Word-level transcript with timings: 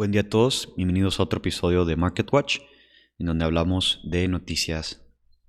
Buen 0.00 0.12
día 0.12 0.22
a 0.22 0.30
todos, 0.30 0.72
bienvenidos 0.78 1.20
a 1.20 1.24
otro 1.24 1.40
episodio 1.40 1.84
de 1.84 1.94
Market 1.94 2.32
Watch, 2.32 2.60
en 3.18 3.26
donde 3.26 3.44
hablamos 3.44 4.00
de 4.02 4.28
noticias 4.28 5.02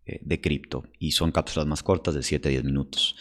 eh, 0.06 0.20
de 0.22 0.42
cripto 0.42 0.84
y 1.00 1.14
son 1.14 1.32
cápsulas 1.32 1.66
más 1.68 1.84
cortas 1.84 2.16
de 2.16 2.22
7 2.22 2.50
a 2.50 2.52
10 2.52 2.66
minutos. 2.66 3.16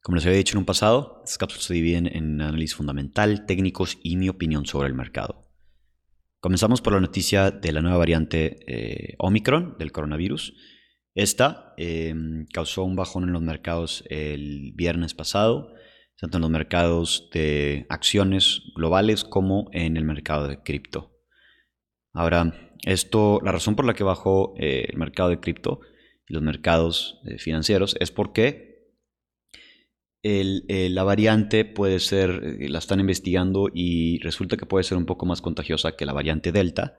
Como 0.00 0.16
les 0.16 0.26
había 0.26 0.38
dicho 0.38 0.54
en 0.54 0.58
un 0.58 0.64
pasado, 0.64 1.22
estas 1.22 1.38
cápsulas 1.38 1.66
se 1.66 1.74
dividen 1.74 2.08
en 2.08 2.40
análisis 2.40 2.74
fundamental, 2.74 3.46
técnicos 3.46 3.98
y 4.02 4.16
mi 4.16 4.28
opinión 4.28 4.66
sobre 4.66 4.88
el 4.88 4.94
mercado. 4.94 5.40
Comenzamos 6.40 6.80
por 6.80 6.94
la 6.94 7.00
noticia 7.00 7.52
de 7.52 7.70
la 7.70 7.80
nueva 7.80 7.98
variante 7.98 8.58
eh, 8.66 9.14
Omicron 9.18 9.76
del 9.78 9.92
coronavirus. 9.92 10.52
Esta 11.14 11.74
em, 11.76 12.44
causó 12.52 12.82
un 12.82 12.96
bajón 12.96 13.22
en 13.22 13.32
los 13.32 13.42
mercados 13.42 14.02
el 14.10 14.72
viernes 14.74 15.14
pasado 15.14 15.75
tanto 16.18 16.38
en 16.38 16.42
los 16.42 16.50
mercados 16.50 17.28
de 17.32 17.86
acciones 17.88 18.62
globales 18.74 19.24
como 19.24 19.68
en 19.72 19.96
el 19.96 20.04
mercado 20.04 20.48
de 20.48 20.62
cripto. 20.62 21.12
Ahora, 22.12 22.72
esto, 22.84 23.40
la 23.44 23.52
razón 23.52 23.76
por 23.76 23.84
la 23.84 23.94
que 23.94 24.04
bajó 24.04 24.54
eh, 24.58 24.86
el 24.88 24.96
mercado 24.96 25.28
de 25.28 25.40
cripto 25.40 25.80
y 26.26 26.34
los 26.34 26.42
mercados 26.42 27.20
eh, 27.26 27.38
financieros 27.38 27.96
es 28.00 28.10
porque 28.10 28.76
eh, 30.22 30.88
la 30.90 31.04
variante 31.04 31.64
puede 31.64 32.00
ser, 32.00 32.42
la 32.68 32.78
están 32.78 32.98
investigando 32.98 33.68
y 33.72 34.18
resulta 34.20 34.56
que 34.56 34.66
puede 34.66 34.82
ser 34.82 34.98
un 34.98 35.06
poco 35.06 35.26
más 35.26 35.40
contagiosa 35.40 35.96
que 35.96 36.06
la 36.06 36.14
variante 36.14 36.50
Delta. 36.50 36.98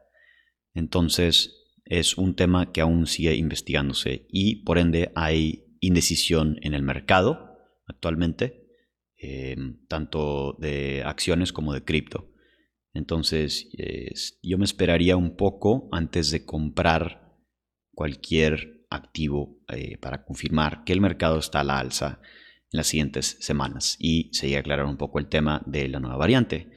Entonces, 0.73 1.65
es 1.83 2.17
un 2.17 2.35
tema 2.35 2.71
que 2.71 2.81
aún 2.81 3.07
sigue 3.07 3.35
investigándose 3.35 4.27
y 4.29 4.63
por 4.63 4.77
ende 4.77 5.11
hay 5.15 5.65
indecisión 5.79 6.57
en 6.61 6.73
el 6.73 6.83
mercado 6.83 7.57
actualmente 7.87 8.66
Tanto 9.87 10.55
de 10.59 11.03
acciones 11.03 11.51
como 11.51 11.73
de 11.73 11.83
cripto. 11.83 12.31
Entonces, 12.93 13.69
yo 14.43 14.57
me 14.57 14.65
esperaría 14.65 15.17
un 15.17 15.35
poco 15.35 15.89
antes 15.91 16.31
de 16.31 16.45
comprar 16.45 17.27
cualquier 17.93 18.85
activo 18.89 19.59
eh, 19.69 19.97
para 19.97 20.23
confirmar 20.23 20.83
que 20.83 20.93
el 20.93 21.01
mercado 21.01 21.39
está 21.39 21.61
a 21.61 21.63
la 21.63 21.79
alza 21.79 22.19
en 22.71 22.77
las 22.77 22.87
siguientes 22.87 23.37
semanas 23.39 23.97
y 23.99 24.29
se 24.33 24.55
aclarar 24.57 24.85
un 24.85 24.97
poco 24.97 25.19
el 25.19 25.27
tema 25.27 25.63
de 25.65 25.87
la 25.87 25.99
nueva 25.99 26.17
variante. 26.17 26.69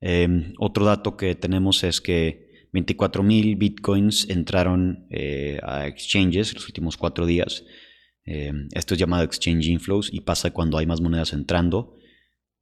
Em, 0.00 0.54
otro 0.58 0.84
dato 0.84 1.16
que 1.16 1.34
tenemos 1.34 1.84
es 1.84 2.00
que 2.00 2.68
24.000 2.72 3.58
bitcoins 3.58 4.28
entraron 4.30 5.06
eh, 5.10 5.58
a 5.62 5.86
exchanges 5.86 6.54
los 6.54 6.66
últimos 6.66 6.96
cuatro 6.96 7.26
días 7.26 7.64
Em, 8.24 8.68
esto 8.72 8.94
es 8.94 9.00
llamado 9.00 9.24
exchange 9.24 9.66
inflows 9.66 10.12
y 10.12 10.20
pasa 10.20 10.52
cuando 10.52 10.78
hay 10.78 10.86
más 10.86 11.00
monedas 11.00 11.32
entrando 11.32 11.96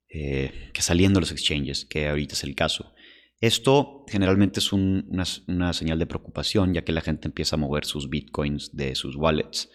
eh, 0.09 0.69
que 0.73 0.81
saliendo 0.81 1.19
los 1.19 1.31
exchanges, 1.31 1.85
que 1.85 2.07
ahorita 2.07 2.33
es 2.33 2.43
el 2.43 2.55
caso. 2.55 2.93
Esto 3.39 4.05
generalmente 4.07 4.59
es 4.59 4.73
una, 4.73 5.73
señal 5.73 5.97
de 5.97 6.05
preocupación 6.05 6.73
ya 6.73 6.83
que 6.83 6.91
la 6.91 7.01
gente 7.01 7.27
empieza 7.27 7.55
a 7.55 7.59
mover 7.59 7.85
sus 7.85 8.09
bitcoins 8.09 8.75
de 8.75 8.93
sus 8.93 9.15
wallets 9.15 9.71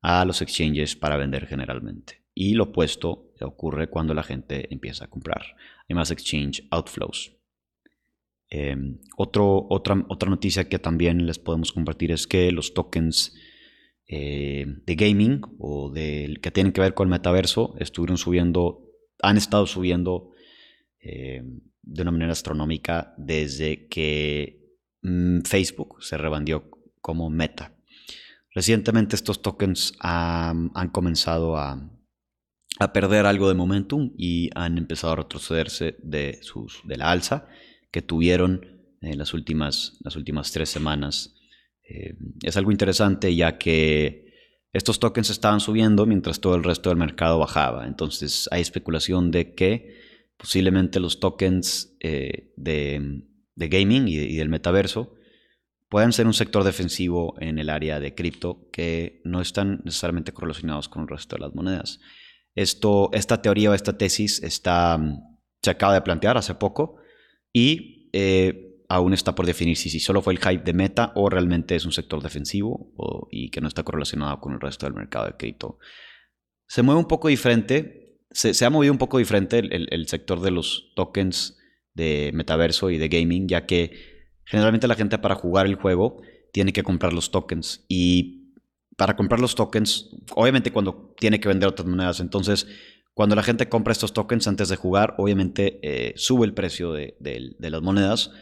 a 0.00 0.24
los 0.24 0.40
exchanges 0.42 0.96
para 0.96 1.16
vender 1.16 1.46
generalmente. 1.46 2.22
Y 2.34 2.54
lo 2.54 2.64
opuesto 2.64 3.32
ocurre 3.40 3.90
cuando 3.90 4.14
la 4.14 4.22
gente 4.22 4.72
empieza 4.72 5.04
a 5.04 5.10
comprar. 5.10 5.42
Hay 5.88 5.94
más 5.94 6.10
exchange 6.10 6.66
outflows. 6.70 7.32
Em, 8.48 9.00
otra 9.16 10.28
noticia 10.28 10.68
que 10.68 10.78
también 10.78 11.26
les 11.26 11.38
podemos 11.38 11.72
compartir 11.72 12.12
es 12.12 12.26
que 12.26 12.52
los 12.52 12.74
tokens 12.74 13.34
eh, 14.06 14.66
de 14.84 14.94
gaming 14.96 15.40
o 15.58 15.90
de, 15.90 16.38
que 16.42 16.50
tienen 16.50 16.72
que 16.72 16.80
ver 16.80 16.94
con 16.94 17.08
el 17.08 17.10
metaverso 17.10 17.74
estuvieron 17.78 18.18
subiendo, 18.18 18.90
han 19.22 19.36
estado 19.36 19.66
subiendo 19.66 20.30
eh, 21.00 21.42
de 21.82 22.02
una 22.02 22.10
manera 22.10 22.32
astronómica 22.32 23.14
desde 23.16 23.88
que 23.88 24.60
mm, 25.02 25.40
Facebook 25.42 26.02
se 26.02 26.18
rebandió 26.18 26.70
como 27.00 27.30
meta. 27.30 27.76
Recientemente 28.54 29.16
estos 29.16 29.42
tokens 29.42 29.94
han, 29.98 30.70
comenzado 30.92 31.56
a, 31.56 31.90
a, 32.78 32.92
perder 32.92 33.26
algo 33.26 33.48
de 33.48 33.54
momentum 33.54 34.12
y 34.16 34.50
han 34.54 34.78
empezado 34.78 35.14
a 35.14 35.16
retrocederse 35.16 35.96
de, 36.02 36.38
sus, 36.42 36.82
de 36.84 36.96
la 36.96 37.10
alza 37.10 37.48
que 37.90 38.02
tuvieron 38.02 38.96
en 39.00 39.18
las 39.18 39.34
últimas, 39.34 39.98
las 40.00 40.14
últimas 40.16 40.52
tres 40.52 40.68
semanas 40.68 41.34
eh, 41.84 42.14
es 42.42 42.56
algo 42.56 42.70
interesante 42.70 43.34
ya 43.34 43.58
que 43.58 44.24
estos 44.72 44.98
tokens 44.98 45.30
estaban 45.30 45.60
subiendo 45.60 46.06
mientras 46.06 46.40
todo 46.40 46.56
el 46.56 46.64
resto 46.64 46.88
del 46.90 46.98
mercado 46.98 47.38
bajaba. 47.38 47.86
Entonces 47.86 48.48
hay 48.50 48.60
especulación 48.60 49.30
de 49.30 49.54
que 49.54 50.02
posiblemente 50.36 50.98
los 51.00 51.20
tokens 51.20 51.96
eh, 52.00 52.52
de, 52.56 53.22
gaming 53.56 54.08
y, 54.08 54.36
del 54.36 54.48
metaverso 54.48 55.14
puedan 55.88 56.12
ser 56.12 56.26
un 56.26 56.34
sector 56.34 56.64
defensivo 56.64 57.36
en 57.38 57.58
el 57.58 57.70
área 57.70 58.00
de 58.00 58.14
cripto 58.14 58.68
que 58.72 59.20
no 59.24 59.40
están 59.40 59.82
necesariamente 59.84 60.32
correlacionados 60.32 60.88
con 60.88 61.02
el 61.02 61.08
resto 61.08 61.36
de 61.36 61.42
las 61.42 61.54
monedas. 61.54 62.00
Esto, 62.56 63.10
esta 63.12 63.42
teoría 63.42 63.70
o 63.70 63.74
esta 63.74 63.96
tesis 63.96 64.42
está, 64.42 64.98
se 65.62 65.70
acaba 65.70 65.94
de 65.94 66.02
plantear 66.02 66.36
hace 66.36 66.54
poco 66.56 66.96
y 67.52 68.10
eh, 68.12 68.63
aún 68.88 69.14
está 69.14 69.34
por 69.34 69.46
definir 69.46 69.76
si, 69.76 69.98
solo 70.00 70.22
fue 70.22 70.34
el 70.34 70.38
hype 70.38 70.64
de 70.64 70.72
meta 70.72 71.12
o 71.14 71.30
realmente 71.30 71.74
es 71.74 71.84
un 71.84 71.92
sector 71.92 72.22
defensivo 72.22 72.92
y 73.30 73.50
que 73.50 73.60
no 73.60 73.68
está 73.68 73.82
correlacionado 73.82 74.40
con 74.40 74.52
el 74.52 74.60
resto 74.60 74.86
del 74.86 74.94
mercado 74.94 75.26
de 75.26 75.36
cripto. 75.36 75.78
Se 76.66 76.82
mueve 76.82 77.00
un 77.00 77.08
poco 77.08 77.28
diferente, 77.28 78.18
se, 78.30 78.64
ha 78.64 78.70
movido 78.70 78.92
un 78.92 78.98
poco 78.98 79.18
diferente 79.18 79.58
el, 79.58 80.08
sector 80.08 80.40
de 80.40 80.50
los 80.50 80.92
tokens 80.96 81.58
de 81.94 82.30
metaverso 82.34 82.90
y 82.90 82.98
de 82.98 83.08
gaming, 83.08 83.48
ya 83.48 83.66
que 83.66 83.92
generalmente 84.44 84.88
la 84.88 84.96
gente 84.96 85.18
para 85.18 85.34
jugar 85.34 85.66
el 85.66 85.76
juego 85.76 86.20
tiene 86.52 86.72
que 86.72 86.82
comprar 86.82 87.12
los 87.12 87.30
tokens. 87.30 87.84
Y 87.88 88.54
para 88.96 89.16
comprar 89.16 89.40
los 89.40 89.54
tokens, 89.54 90.10
obviamente 90.34 90.72
cuando 90.72 91.14
tiene 91.18 91.40
que 91.40 91.48
vender 91.48 91.68
otras 91.68 91.88
monedas, 91.88 92.20
entonces 92.20 92.66
cuando 93.12 93.36
la 93.36 93.44
gente 93.44 93.68
compra 93.68 93.92
estos 93.92 94.12
tokens 94.12 94.48
antes 94.48 94.68
de 94.68 94.76
jugar, 94.76 95.14
obviamente 95.18 95.78
eh, 95.82 96.14
sube 96.16 96.46
el 96.46 96.54
precio 96.54 96.92
de 96.92 97.54
las 97.60 97.82
monedas 97.82 98.32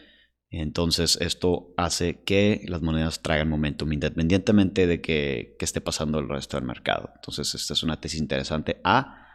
entonces 0.60 1.16
esto 1.20 1.72
hace 1.78 2.22
que 2.24 2.62
las 2.68 2.82
monedas 2.82 3.22
traigan 3.22 3.48
momentum 3.48 3.90
independientemente 3.90 4.86
de 4.86 5.00
que, 5.00 5.56
esté 5.58 5.80
pasando 5.80 6.18
el 6.18 6.28
resto 6.28 6.58
del 6.58 6.66
mercado. 6.66 7.10
Entonces 7.14 7.54
esta 7.54 7.72
es 7.72 7.82
una 7.82 8.00
tesis 8.00 8.20
interesante 8.20 8.80
a 8.84 9.28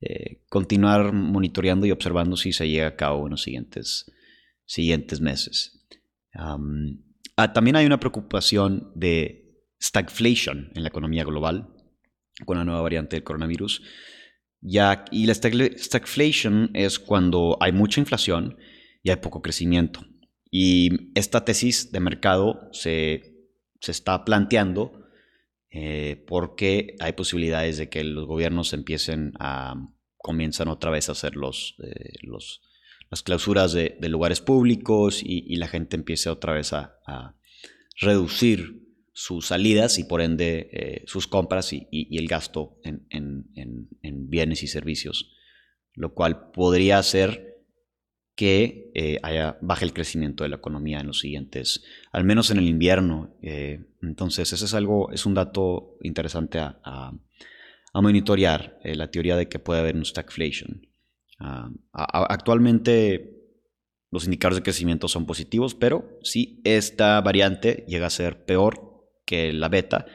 eh, 0.00 0.42
continuar 0.50 1.12
monitoreando 1.12 1.86
y 1.86 1.90
observando 1.90 2.36
si 2.36 2.52
se 2.52 2.68
llega 2.68 2.88
a 2.88 2.96
cabo 2.96 3.26
en 3.26 3.30
los 3.30 3.42
siguientes, 3.42 4.10
siguientes 4.66 5.20
meses. 5.20 5.86
Ah, 6.34 6.58
también 7.54 7.76
hay 7.76 7.86
una 7.86 8.00
preocupación 8.00 8.92
de 8.94 9.64
stagflation 9.80 10.72
en 10.74 10.82
la 10.82 10.90
economía 10.90 11.24
global 11.24 11.74
con 12.44 12.58
la 12.58 12.64
nueva 12.64 12.82
variante 12.82 13.16
del 13.16 13.24
coronavirus. 13.24 13.82
Y 14.60 15.26
la 15.26 15.34
stagflation 15.34 16.70
es 16.74 16.98
cuando 16.98 17.56
hay 17.60 17.72
mucha 17.72 18.00
inflación 18.00 18.58
y 19.02 19.08
hay 19.08 19.16
poco 19.16 19.40
crecimiento. 19.40 20.04
Y 20.50 21.16
esta 21.18 21.44
tesis 21.44 21.92
de 21.92 22.00
mercado 22.00 22.68
se, 22.72 23.48
está 23.80 24.24
planteando 24.24 25.06
eh, 25.70 26.24
porque 26.26 26.96
hay 26.98 27.12
posibilidades 27.12 27.78
de 27.78 27.88
que 27.88 28.02
los 28.02 28.26
gobiernos 28.26 28.72
empiecen 28.72 29.32
a, 29.38 29.74
comienzan 30.16 30.68
otra 30.68 30.90
vez 30.90 31.08
a 31.08 31.12
hacer 31.12 31.36
los, 31.36 31.76
eh, 31.82 32.12
los 32.22 32.62
las 33.10 33.22
clausuras 33.22 33.72
de, 33.72 33.96
lugares 34.08 34.40
públicos 34.40 35.20
y, 35.22 35.56
la 35.56 35.68
gente 35.68 35.96
empiece 35.96 36.30
otra 36.30 36.54
vez 36.54 36.72
a, 36.72 37.36
reducir 38.00 38.80
sus 39.12 39.48
salidas 39.48 39.98
y 39.98 40.04
por 40.04 40.22
ende 40.22 40.70
eh, 40.72 41.02
sus 41.06 41.26
compras 41.26 41.72
y, 41.72 42.16
el 42.16 42.28
gasto 42.28 42.78
en, 42.84 43.06
en, 43.10 44.30
bienes 44.30 44.62
y 44.62 44.68
servicios, 44.68 45.34
lo 45.94 46.14
cual 46.14 46.50
podría 46.52 46.98
hacer 46.98 47.49
que 48.40 48.90
eh, 48.94 49.18
haya, 49.22 49.58
baje 49.60 49.84
el 49.84 49.92
crecimiento 49.92 50.44
de 50.44 50.48
la 50.48 50.56
economía 50.56 51.00
en 51.00 51.08
los 51.08 51.20
siguientes, 51.20 51.84
al 52.10 52.24
menos 52.24 52.50
en 52.50 52.56
el 52.56 52.68
invierno. 52.68 53.36
Eh, 53.42 53.84
entonces, 54.00 54.50
ese 54.54 54.64
es 54.64 54.72
algo, 54.72 55.12
es 55.12 55.26
un 55.26 55.34
dato 55.34 55.98
interesante 56.00 56.58
a, 56.58 57.12
monitorear, 57.92 58.78
eh, 58.82 58.94
la 58.94 59.10
teoría 59.10 59.36
de 59.36 59.50
que 59.50 59.58
puede 59.58 59.80
haber 59.80 59.94
un 59.94 60.06
stagflation. 60.06 60.86
Ah, 61.38 61.70
actualmente 61.92 63.30
los 64.10 64.24
indicadores 64.24 64.56
de 64.56 64.62
crecimiento 64.62 65.06
son 65.06 65.26
positivos, 65.26 65.74
pero 65.74 66.18
si 66.22 66.62
esta 66.64 67.20
variante 67.20 67.84
llega 67.88 68.06
a 68.06 68.10
ser 68.10 68.46
peor 68.46 69.04
que 69.26 69.52
la 69.52 69.68
beta, 69.68 70.06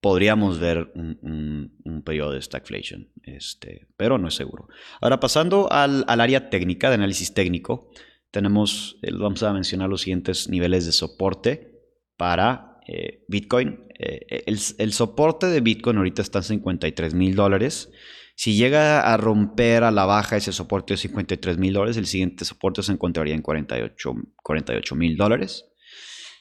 podríamos 0.00 0.58
ver 0.58 0.92
un, 0.94 2.02
periodo 2.04 2.32
de 2.32 2.42
stagflation, 2.42 3.08
este, 3.22 3.88
pero 3.96 4.18
no 4.18 4.28
es 4.28 4.34
seguro. 4.34 4.68
Ahora, 5.00 5.20
pasando 5.20 5.70
al, 5.70 6.04
área 6.06 6.48
técnica, 6.48 6.88
de 6.88 6.94
análisis 6.94 7.34
técnico, 7.34 7.90
tenemos, 8.30 8.98
eh, 9.02 9.12
vamos 9.12 9.42
a 9.42 9.52
mencionar 9.52 9.88
los 9.88 10.02
siguientes 10.02 10.48
niveles 10.48 10.86
de 10.86 10.92
soporte 10.92 11.82
para 12.16 12.78
eh, 12.86 13.24
Bitcoin. 13.28 13.86
Eh, 13.98 14.44
el, 14.46 14.92
soporte 14.92 15.46
de 15.46 15.60
Bitcoin 15.60 15.96
ahorita 15.96 16.22
está 16.22 16.38
en 16.38 16.44
53 16.44 17.14
mil 17.14 17.34
dólares 17.34 17.90
Si 18.36 18.54
llega 18.54 19.00
a 19.00 19.16
romper 19.16 19.82
a 19.82 19.90
la 19.90 20.04
baja 20.04 20.36
ese 20.36 20.52
soporte 20.52 20.94
de 20.94 20.98
53 20.98 21.58
mil 21.58 21.72
dólares, 21.72 21.96
el 21.96 22.06
siguiente 22.06 22.44
soporte 22.44 22.82
se 22.82 22.92
encontraría 22.92 23.34
en 23.34 23.42
48 23.42 24.94
mil 24.94 25.16
dólares. 25.16 25.64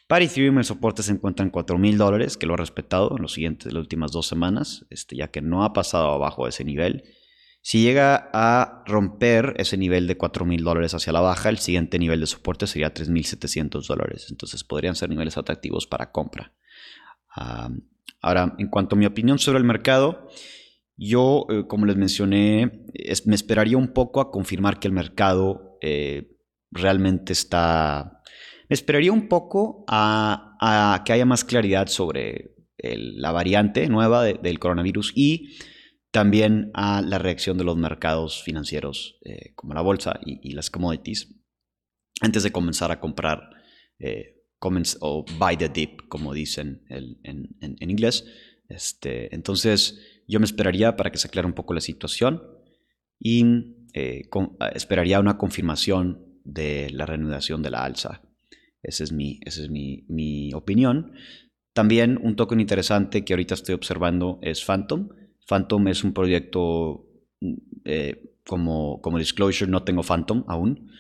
Para 0.07 0.23
Ethereum 0.23 0.57
el 0.57 0.63
soporte 0.63 1.03
se 1.03 1.11
encuentra 1.11 1.43
en 1.43 1.51
4 1.51 1.77
mil 1.77 1.97
dólares, 1.97 2.37
que 2.37 2.45
lo 2.45 2.53
ha 2.53 2.57
respetado 2.57 3.13
en 3.15 3.21
los 3.21 3.33
siguientes, 3.33 3.73
las 3.73 3.81
últimas 3.81 4.11
dos 4.13 4.25
semanas, 4.25 4.85
este, 4.89 5.17
ya 5.17 5.27
que 5.27 5.41
no 5.41 5.63
ha 5.63 5.73
pasado 5.73 6.11
abajo 6.11 6.45
de 6.45 6.49
ese 6.51 6.63
nivel. 6.63 7.03
Si 7.61 7.81
llega 7.81 8.29
a 8.31 8.83
romper 8.85 9.55
ese 9.57 9.75
nivel 9.75 10.07
de 10.07 10.15
4 10.15 10.45
mil 10.45 10.63
dólares 10.63 10.93
hacia 10.93 11.11
la 11.11 11.19
baja, 11.19 11.49
el 11.49 11.57
siguiente 11.57 11.99
nivel 11.99 12.21
de 12.21 12.27
soporte 12.27 12.65
sería 12.65 12.93
3.700 12.93 13.85
dólares. 13.85 14.27
Entonces 14.29 14.63
podrían 14.63 14.95
ser 14.95 15.09
niveles 15.09 15.37
atractivos 15.37 15.85
para 15.85 16.13
compra. 16.13 16.53
ahora, 18.21 18.55
en 18.57 18.69
cuanto 18.69 18.95
a 18.95 18.99
mi 18.99 19.05
opinión 19.05 19.37
sobre 19.37 19.57
el 19.57 19.65
mercado, 19.65 20.29
yo, 20.95 21.45
eh, 21.49 21.65
como 21.67 21.85
les 21.85 21.97
mencioné, 21.97 22.85
me 23.25 23.35
esperaría 23.35 23.77
un 23.77 23.93
poco 23.93 24.21
a 24.21 24.31
confirmar 24.31 24.79
que 24.79 24.87
el 24.87 24.93
mercado 24.93 25.77
eh, 25.81 26.37
realmente 26.71 27.33
está... 27.33 28.16
Me 28.69 28.73
esperaría 28.73 29.11
un 29.11 29.27
poco 29.27 29.85
a, 29.87 31.03
que 31.05 31.13
haya 31.13 31.25
más 31.25 31.43
claridad 31.43 31.87
sobre 31.87 32.55
la 32.77 33.31
variante 33.31 33.87
nueva 33.87 34.23
del 34.23 34.59
coronavirus 34.59 35.13
y 35.15 35.57
también 36.11 36.71
a 36.73 37.01
la 37.01 37.17
reacción 37.17 37.57
de 37.57 37.63
los 37.63 37.77
mercados 37.77 38.43
financieros 38.43 39.19
eh, 39.25 39.53
como 39.55 39.73
la 39.73 39.81
bolsa 39.81 40.19
y, 40.23 40.51
las 40.51 40.69
commodities 40.69 41.35
antes 42.21 42.43
de 42.43 42.51
comenzar 42.51 42.91
a 42.91 42.99
comprar 42.99 43.49
o 44.99 45.25
buy 45.37 45.57
the 45.57 45.69
dip, 45.69 46.07
como 46.09 46.33
dicen 46.33 46.83
en, 46.89 47.75
inglés. 47.79 48.25
Este, 48.69 49.33
entonces, 49.33 49.99
yo 50.27 50.39
me 50.39 50.45
esperaría 50.45 50.95
para 50.95 51.11
que 51.11 51.17
se 51.17 51.27
aclare 51.27 51.47
un 51.47 51.53
poco 51.53 51.73
la 51.73 51.81
situación 51.81 52.43
y 53.19 53.43
eh, 53.93 54.23
esperaría 54.73 55.19
una 55.19 55.37
confirmación 55.37 56.41
de 56.43 56.89
la 56.91 57.05
reanudación 57.05 57.61
de 57.61 57.69
la 57.69 57.83
alza. 57.83 58.21
Esa 58.83 59.03
es, 59.03 59.11
mi, 59.11 59.39
esa 59.43 59.63
es 59.63 59.69
mi, 59.69 60.51
opinión. 60.53 61.13
También 61.73 62.19
un 62.21 62.35
token 62.35 62.59
interesante 62.59 63.23
que 63.23 63.33
ahorita 63.33 63.53
estoy 63.53 63.75
observando 63.75 64.39
es 64.41 64.63
Phantom. 64.63 65.09
Phantom 65.47 65.87
es 65.87 66.03
un 66.03 66.13
proyecto, 66.13 67.05
eh, 67.85 68.33
como, 68.45 69.01
como 69.01 69.19
disclosure, 69.19 69.69
no 69.69 69.83
tengo 69.83 70.03
Phantom 70.03 70.43
aún 70.47 70.91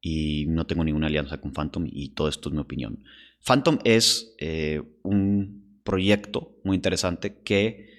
y 0.00 0.46
no 0.48 0.66
tengo 0.66 0.84
ninguna 0.84 1.06
alianza 1.06 1.40
con 1.40 1.52
Phantom 1.52 1.86
y 1.90 2.10
todo 2.10 2.28
esto 2.28 2.48
es 2.48 2.54
mi 2.54 2.60
opinión. 2.60 3.02
Phantom 3.44 3.78
es 3.84 4.34
eh, 4.38 4.82
un 5.02 5.80
proyecto 5.84 6.58
muy 6.64 6.76
interesante 6.76 7.42
que 7.42 7.90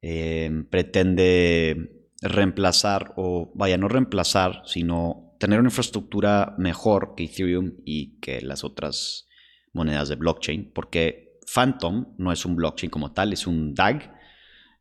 eh, 0.00 0.64
pretende 0.70 2.06
reemplazar, 2.22 3.12
o 3.16 3.52
vaya, 3.54 3.76
no 3.76 3.88
reemplazar, 3.88 4.62
sino 4.64 5.25
tener 5.38 5.60
una 5.60 5.68
infraestructura 5.68 6.54
mejor 6.58 7.14
que 7.16 7.24
Ethereum 7.24 7.72
y 7.84 8.18
que 8.20 8.40
las 8.40 8.64
otras 8.64 9.28
monedas 9.72 10.08
de 10.08 10.16
blockchain, 10.16 10.72
porque 10.72 11.38
Phantom 11.52 12.14
no 12.18 12.32
es 12.32 12.44
un 12.44 12.56
blockchain 12.56 12.90
como 12.90 13.12
tal, 13.12 13.32
es 13.32 13.46
un 13.46 13.74
DAG, 13.74 14.14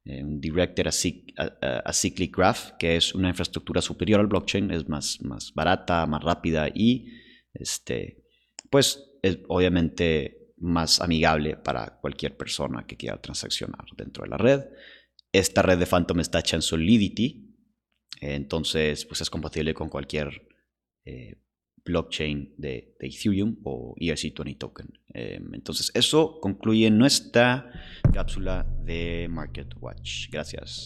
eh, 0.06 0.24
un 0.24 0.40
Directed 0.40 0.88
Acyclic 1.86 2.36
Graph, 2.36 2.72
que 2.80 2.96
es 2.96 3.14
una 3.14 3.30
infraestructura 3.30 3.82
superior 3.82 4.20
al 4.20 4.28
blockchain, 4.28 4.72
es 4.72 4.88
más, 4.88 5.22
más 5.22 5.54
barata, 5.54 6.06
más 6.06 6.24
rápida 6.24 6.68
y 6.74 7.12
este, 7.54 8.24
pues 8.70 9.04
es 9.22 9.40
obviamente 9.48 10.54
más 10.58 11.02
amigable 11.02 11.58
para 11.58 12.00
cualquier 12.00 12.38
persona 12.38 12.86
que 12.86 12.98
quiera 12.98 13.22
transaccionar 13.22 13.86
dentro 13.98 14.24
de 14.24 14.30
la 14.30 14.38
red. 14.38 14.62
Esta 15.32 15.62
red 15.62 15.78
de 15.78 15.86
Phantom 15.86 16.20
está 16.20 16.40
hecha 16.40 16.56
en 16.56 16.62
Solidity, 16.62 17.45
entonces 18.22 19.06
pues 19.06 19.22
es 19.22 19.30
compatible 19.30 19.74
con 19.74 19.90
cualquier 19.90 20.48
eh, 21.06 21.36
blockchain 21.86 22.56
de, 22.58 22.96
Ethereum 23.00 23.58
o 23.64 23.96
ERC20 24.00 24.58
token. 24.58 25.00
Em, 25.14 25.54
entonces 25.54 25.92
eso 25.94 26.40
concluye 26.42 26.90
nuestra 26.90 27.72
cápsula 28.12 28.66
de 28.84 29.28
Market 29.30 29.76
Watch. 29.80 30.30
Gracias. 30.32 30.84